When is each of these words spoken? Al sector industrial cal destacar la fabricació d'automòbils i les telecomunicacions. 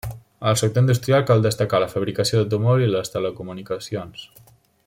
Al 0.39 0.57
sector 0.57 0.81
industrial 0.83 1.27
cal 1.31 1.43
destacar 1.45 1.83
la 1.83 1.91
fabricació 1.93 2.41
d'automòbils 2.41 2.89
i 2.89 2.91
les 2.97 3.15
telecomunicacions. 3.19 4.29